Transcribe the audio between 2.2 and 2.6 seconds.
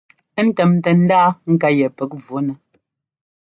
vunɛ.